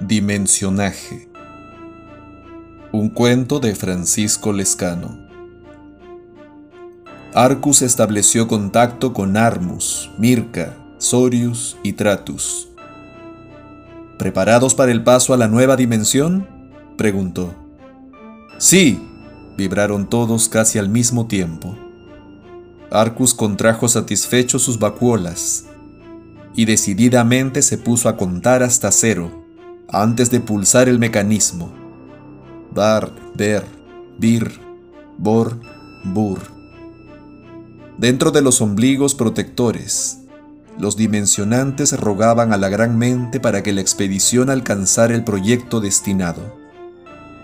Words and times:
Dimensionaje. 0.00 1.28
Un 2.90 3.10
cuento 3.10 3.60
de 3.60 3.76
Francisco 3.76 4.52
Lescano. 4.52 5.16
Arcus 7.32 7.80
estableció 7.80 8.48
contacto 8.48 9.12
con 9.12 9.36
Armus, 9.36 10.10
Mirka, 10.18 10.76
Sorius 10.98 11.76
y 11.84 11.92
Tratus. 11.92 12.70
¿Preparados 14.18 14.74
para 14.74 14.90
el 14.90 15.04
paso 15.04 15.32
a 15.32 15.36
la 15.36 15.46
nueva 15.46 15.76
dimensión? 15.76 16.48
preguntó. 16.96 17.54
Sí, 18.58 19.00
vibraron 19.56 20.08
todos 20.08 20.48
casi 20.48 20.80
al 20.80 20.88
mismo 20.88 21.28
tiempo. 21.28 21.78
Arcus 22.90 23.32
contrajo 23.32 23.86
satisfecho 23.86 24.58
sus 24.58 24.80
vacuolas 24.80 25.66
y 26.56 26.64
decididamente 26.64 27.62
se 27.62 27.78
puso 27.78 28.08
a 28.08 28.16
contar 28.16 28.64
hasta 28.64 28.90
cero 28.90 29.43
antes 29.88 30.30
de 30.30 30.40
pulsar 30.40 30.88
el 30.88 30.98
mecanismo. 30.98 31.72
Bar, 32.72 33.12
ver, 33.34 33.64
bir, 34.18 34.60
bor, 35.18 35.58
bur. 36.04 36.40
Dentro 37.98 38.30
de 38.30 38.42
los 38.42 38.60
ombligos 38.60 39.14
protectores, 39.14 40.20
los 40.78 40.96
dimensionantes 40.96 41.98
rogaban 41.98 42.52
a 42.52 42.56
la 42.56 42.68
gran 42.68 42.98
mente 42.98 43.38
para 43.38 43.62
que 43.62 43.72
la 43.72 43.80
expedición 43.80 44.50
alcanzara 44.50 45.14
el 45.14 45.22
proyecto 45.22 45.80
destinado 45.80 46.64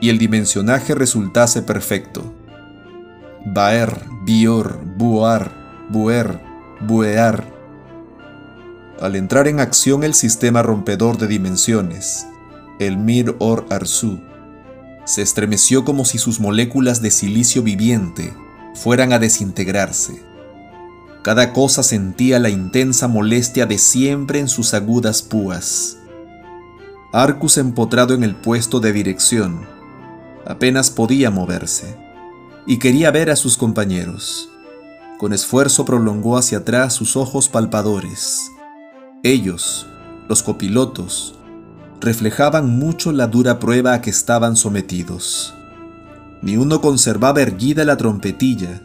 y 0.01 0.09
el 0.09 0.19
dimensionaje 0.19 0.95
resultase 0.95 1.63
perfecto. 1.63 2.35
Baer, 3.45 4.05
bior, 4.25 4.81
buar, 4.97 5.53
buer, 5.91 6.41
buear. 6.81 7.60
Al 9.01 9.17
entrar 9.17 9.49
en 9.49 9.61
acción 9.61 10.05
el 10.05 10.13
sistema 10.13 10.63
rompedor 10.63 11.17
de 11.17 11.27
dimensiones, 11.27 12.27
el 12.79 12.99
Mir 12.99 13.35
Or 13.39 13.65
Arzu, 13.71 14.21
se 15.07 15.23
estremeció 15.23 15.87
como 15.87 16.05
si 16.05 16.19
sus 16.19 16.39
moléculas 16.39 17.01
de 17.01 17.11
silicio 17.11 17.63
viviente 17.63 18.35
fueran 18.75 19.15
a 19.15 19.19
desintegrarse. 19.19 20.23
Cada 21.23 21.55
cosa 21.55 21.83
sentía 21.83 22.39
la 22.39 22.51
intensa 22.51 23.09
molestia 23.09 23.65
de 23.65 23.79
siempre 23.79 24.39
en 24.39 24.49
sus 24.49 24.75
agudas 24.75 25.23
púas. 25.23 25.97
Arcus 27.11 27.57
empotrado 27.57 28.13
en 28.13 28.23
el 28.23 28.37
puesto 28.37 28.81
de 28.81 28.93
dirección, 28.93 29.67
apenas 30.47 30.91
podía 30.91 31.31
moverse, 31.31 31.97
y 32.67 32.79
quería 32.79 33.11
ver 33.11 33.31
a 33.31 33.37
sus 33.37 33.57
compañeros. 33.57 34.51
Con 35.19 35.33
esfuerzo 35.33 35.87
prolongó 35.87 36.37
hacia 36.37 36.59
atrás 36.59 36.93
sus 36.93 37.17
ojos 37.17 37.49
palpadores. 37.49 38.51
Ellos, 39.23 39.87
los 40.31 40.43
copilotos, 40.43 41.35
reflejaban 42.01 42.79
mucho 42.79 43.13
la 43.13 43.27
dura 43.27 43.59
prueba 43.59 43.93
a 43.93 44.01
que 44.01 44.09
estaban 44.09 44.57
sometidos. 44.57 45.53
Ni 46.41 46.57
uno 46.57 46.81
conservaba 46.81 47.43
erguida 47.43 47.85
la 47.85 47.99
trompetilla, 47.99 48.81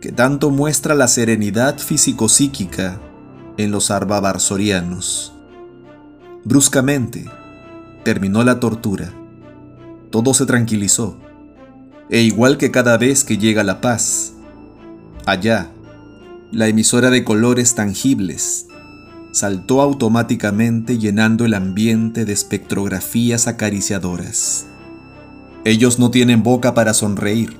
que 0.00 0.10
tanto 0.10 0.50
muestra 0.50 0.96
la 0.96 1.06
serenidad 1.06 1.78
físico-psíquica 1.78 3.00
en 3.58 3.70
los 3.70 3.92
arbavarsorianos. 3.92 5.34
Bruscamente, 6.44 7.30
terminó 8.02 8.42
la 8.42 8.58
tortura. 8.58 9.12
Todo 10.10 10.34
se 10.34 10.46
tranquilizó, 10.46 11.16
e 12.08 12.22
igual 12.22 12.58
que 12.58 12.72
cada 12.72 12.98
vez 12.98 13.22
que 13.22 13.38
llega 13.38 13.62
la 13.62 13.80
paz, 13.80 14.32
allá, 15.26 15.70
la 16.50 16.66
emisora 16.66 17.10
de 17.10 17.22
colores 17.22 17.76
tangibles 17.76 18.66
saltó 19.32 19.80
automáticamente 19.80 20.98
llenando 20.98 21.44
el 21.44 21.54
ambiente 21.54 22.24
de 22.24 22.32
espectrografías 22.32 23.46
acariciadoras. 23.46 24.66
Ellos 25.64 25.98
no 25.98 26.10
tienen 26.10 26.42
boca 26.42 26.74
para 26.74 26.94
sonreír, 26.94 27.56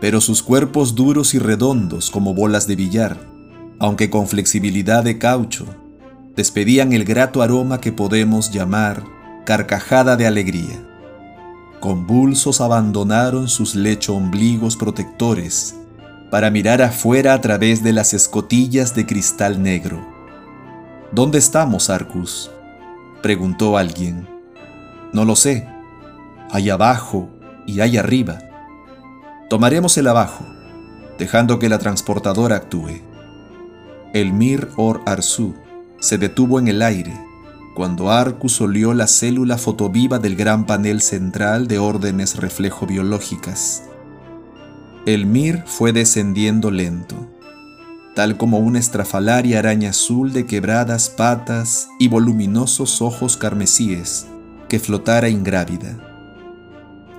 pero 0.00 0.20
sus 0.20 0.42
cuerpos 0.42 0.94
duros 0.94 1.34
y 1.34 1.38
redondos 1.38 2.10
como 2.10 2.32
bolas 2.32 2.66
de 2.66 2.76
billar, 2.76 3.18
aunque 3.78 4.08
con 4.08 4.28
flexibilidad 4.28 5.04
de 5.04 5.18
caucho, 5.18 5.66
despedían 6.36 6.92
el 6.92 7.04
grato 7.04 7.42
aroma 7.42 7.80
que 7.80 7.92
podemos 7.92 8.50
llamar 8.50 9.04
carcajada 9.44 10.16
de 10.16 10.26
alegría. 10.26 10.84
Convulsos 11.80 12.60
abandonaron 12.60 13.48
sus 13.48 13.74
lecho 13.74 14.14
ombligos 14.14 14.76
protectores 14.76 15.74
para 16.30 16.50
mirar 16.50 16.82
afuera 16.82 17.34
a 17.34 17.40
través 17.40 17.82
de 17.82 17.92
las 17.92 18.14
escotillas 18.14 18.94
de 18.94 19.06
cristal 19.06 19.62
negro 19.62 20.17
¿Dónde 21.10 21.38
estamos, 21.38 21.88
Arcus? 21.88 22.50
preguntó 23.22 23.78
alguien. 23.78 24.28
No 25.14 25.24
lo 25.24 25.36
sé. 25.36 25.66
Hay 26.50 26.68
abajo 26.68 27.30
y 27.66 27.80
hay 27.80 27.96
arriba. 27.96 28.38
Tomaremos 29.48 29.96
el 29.96 30.06
abajo, 30.06 30.44
dejando 31.18 31.58
que 31.58 31.70
la 31.70 31.78
transportadora 31.78 32.56
actúe. 32.56 33.00
El 34.12 34.34
Mir 34.34 34.68
Or 34.76 35.00
Arsu 35.06 35.54
se 35.98 36.18
detuvo 36.18 36.58
en 36.58 36.68
el 36.68 36.82
aire 36.82 37.18
cuando 37.74 38.10
Arcus 38.10 38.60
olió 38.60 38.92
la 38.92 39.06
célula 39.06 39.56
fotoviva 39.56 40.18
del 40.18 40.36
gran 40.36 40.66
panel 40.66 41.00
central 41.00 41.68
de 41.68 41.78
órdenes 41.78 42.36
reflejo 42.36 42.86
biológicas. 42.86 43.84
El 45.06 45.24
Mir 45.24 45.62
fue 45.64 45.92
descendiendo 45.94 46.70
lento 46.70 47.37
tal 48.18 48.36
como 48.36 48.58
una 48.58 48.80
estrafalaria 48.80 49.60
araña 49.60 49.90
azul 49.90 50.32
de 50.32 50.44
quebradas 50.44 51.08
patas 51.08 51.88
y 52.00 52.08
voluminosos 52.08 53.00
ojos 53.00 53.36
carmesíes 53.36 54.26
que 54.68 54.80
flotara 54.80 55.28
ingrávida. 55.28 55.96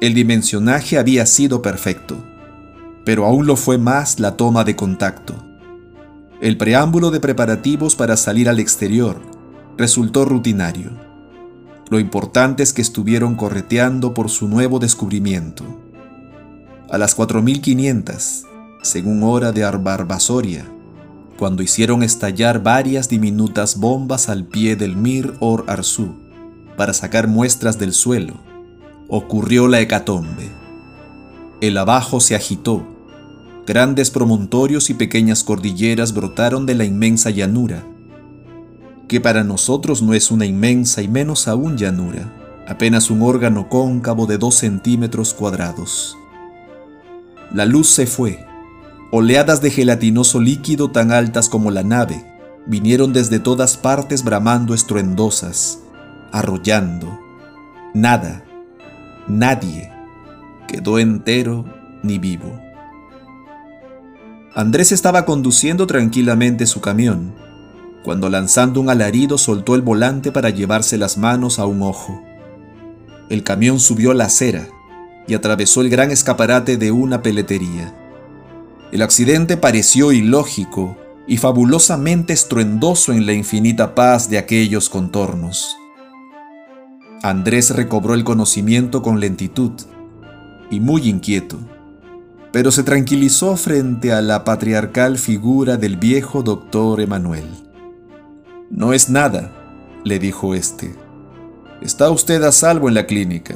El 0.01 0.13
dimensionaje 0.13 0.97
había 0.97 1.25
sido 1.25 1.61
perfecto, 1.61 2.21
pero 3.05 3.25
aún 3.25 3.47
lo 3.47 3.55
fue 3.55 3.77
más 3.77 4.19
la 4.19 4.35
toma 4.35 4.65
de 4.65 4.75
contacto. 4.75 5.35
El 6.41 6.57
preámbulo 6.57 7.11
de 7.11 7.21
preparativos 7.21 7.95
para 7.95 8.17
salir 8.17 8.49
al 8.49 8.59
exterior 8.59 9.21
resultó 9.77 10.25
rutinario. 10.25 10.91
Lo 11.89 12.01
importante 12.01 12.61
es 12.61 12.73
que 12.73 12.81
estuvieron 12.81 13.35
correteando 13.35 14.13
por 14.13 14.29
su 14.29 14.49
nuevo 14.49 14.79
descubrimiento. 14.79 15.63
A 16.91 16.97
las 16.97 17.15
4500, 17.15 18.43
según 18.81 19.23
hora 19.23 19.53
de 19.53 19.63
Arbarbasoria, 19.63 20.65
cuando 21.39 21.63
hicieron 21.63 22.03
estallar 22.03 22.61
varias 22.61 23.07
diminutas 23.07 23.77
bombas 23.79 24.27
al 24.27 24.45
pie 24.45 24.75
del 24.75 24.97
Mir 24.97 25.35
Or 25.39 25.63
Arzu 25.67 26.09
para 26.75 26.93
sacar 26.93 27.29
muestras 27.29 27.79
del 27.79 27.93
suelo, 27.93 28.33
ocurrió 29.07 29.69
la 29.69 29.79
hecatombe. 29.79 30.51
El 31.61 31.77
abajo 31.77 32.19
se 32.19 32.35
agitó. 32.35 32.85
Grandes 33.65 34.11
promontorios 34.11 34.89
y 34.89 34.95
pequeñas 34.95 35.45
cordilleras 35.45 36.13
brotaron 36.13 36.65
de 36.65 36.75
la 36.75 36.83
inmensa 36.83 37.29
llanura, 37.29 37.85
que 39.07 39.21
para 39.21 39.45
nosotros 39.45 40.01
no 40.01 40.13
es 40.13 40.31
una 40.31 40.45
inmensa 40.45 41.01
y 41.01 41.07
menos 41.07 41.47
aún 41.47 41.77
llanura, 41.77 42.33
apenas 42.67 43.09
un 43.09 43.21
órgano 43.21 43.69
cóncavo 43.69 44.25
de 44.25 44.37
dos 44.37 44.55
centímetros 44.55 45.33
cuadrados. 45.33 46.17
La 47.53 47.65
luz 47.65 47.87
se 47.87 48.07
fue 48.07 48.48
Oleadas 49.11 49.61
de 49.61 49.71
gelatinoso 49.71 50.39
líquido 50.39 50.91
tan 50.91 51.11
altas 51.11 51.49
como 51.49 51.71
la 51.71 51.81
nave 51.81 52.23
vinieron 52.67 53.11
desde 53.11 53.39
todas 53.39 53.75
partes 53.75 54.23
bramando 54.23 54.75
estruendosas, 54.75 55.79
arrollando. 56.31 57.19
Nada, 57.95 58.45
nadie 59.27 59.91
quedó 60.67 60.99
entero 60.99 61.65
ni 62.03 62.19
vivo. 62.19 62.59
Andrés 64.53 64.91
estaba 64.91 65.25
conduciendo 65.25 65.87
tranquilamente 65.87 66.67
su 66.67 66.79
camión, 66.79 67.33
cuando 68.03 68.29
lanzando 68.29 68.79
un 68.79 68.91
alarido 68.91 69.39
soltó 69.39 69.73
el 69.73 69.81
volante 69.81 70.31
para 70.31 70.51
llevarse 70.51 70.99
las 70.99 71.17
manos 71.17 71.57
a 71.57 71.65
un 71.65 71.81
ojo. 71.81 72.21
El 73.29 73.43
camión 73.43 73.79
subió 73.79 74.13
la 74.13 74.25
acera 74.25 74.67
y 75.27 75.33
atravesó 75.33 75.81
el 75.81 75.89
gran 75.89 76.11
escaparate 76.11 76.77
de 76.77 76.91
una 76.91 77.23
peletería. 77.23 77.95
El 78.91 79.03
accidente 79.03 79.55
pareció 79.55 80.11
ilógico 80.11 80.97
y 81.27 81.37
fabulosamente 81.37 82.33
estruendoso 82.33 83.13
en 83.13 83.27
la 83.27 83.33
infinita 83.33 83.93
paz 83.93 84.29
de 84.29 84.39
aquellos 84.39 84.89
contornos. 84.89 85.77
Andrés 87.21 87.75
recobró 87.75 88.15
el 88.15 88.23
conocimiento 88.23 89.03
con 89.03 89.19
lentitud 89.19 89.73
y 90.71 90.79
muy 90.79 91.07
inquieto, 91.07 91.57
pero 92.51 92.71
se 92.71 92.81
tranquilizó 92.81 93.57
frente 93.57 94.11
a 94.11 94.21
la 94.21 94.43
patriarcal 94.43 95.19
figura 95.19 95.77
del 95.77 95.97
viejo 95.97 96.41
doctor 96.41 96.99
Emanuel. 96.99 97.45
No 98.71 98.93
es 98.93 99.09
nada, 99.09 99.51
le 100.03 100.17
dijo 100.17 100.55
éste. 100.55 100.95
Está 101.81 102.09
usted 102.09 102.41
a 102.41 102.51
salvo 102.51 102.87
en 102.87 102.95
la 102.95 103.05
clínica. 103.05 103.55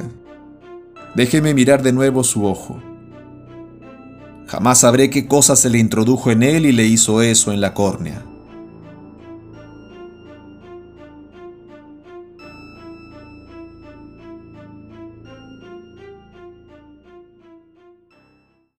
Déjeme 1.16 1.54
mirar 1.54 1.82
de 1.82 1.92
nuevo 1.92 2.22
su 2.22 2.44
ojo. 2.44 2.80
Jamás 4.46 4.80
sabré 4.80 5.10
qué 5.10 5.26
cosa 5.26 5.56
se 5.56 5.70
le 5.70 5.78
introdujo 5.78 6.30
en 6.30 6.42
él 6.42 6.66
y 6.66 6.72
le 6.72 6.84
hizo 6.84 7.22
eso 7.22 7.52
en 7.52 7.60
la 7.60 7.74
córnea. 7.74 8.24